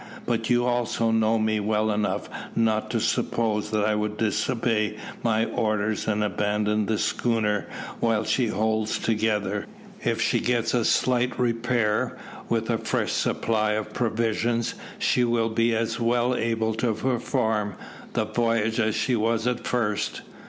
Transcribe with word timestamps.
"But 0.25 0.49
you 0.49 0.65
also 0.65 1.11
know 1.11 1.37
me 1.37 1.59
well 1.59 1.91
enough 1.91 2.27
not 2.55 2.89
to 2.89 2.99
suppose 2.99 3.69
that 3.69 3.85
I 3.85 3.93
would 3.93 4.17
disobey 4.17 4.97
my 5.21 5.45
orders 5.45 6.07
and 6.07 6.23
abandon 6.23 6.87
the 6.87 6.97
schooner 6.97 7.67
while 7.99 8.23
she 8.23 8.47
holds 8.47 8.97
together. 8.97 9.67
If 10.03 10.19
she 10.19 10.39
gets 10.39 10.73
a 10.73 10.85
slight 10.85 11.37
repair, 11.39 12.17
with 12.49 12.71
a 12.71 12.79
fresh 12.79 13.11
supply 13.11 13.73
of 13.73 13.93
provisions, 13.93 14.73
she 14.97 15.23
will 15.23 15.49
be 15.49 15.75
as 15.75 15.99
well 15.99 16.33
able 16.35 16.73
to 16.81 16.95
perform 16.95 17.75
the 18.13 18.25
voyage 18.25 18.79
as 18.79 18.95
she 18.95 19.15
was 19.15 19.45
at 19.45 19.67
first. 19.67 20.23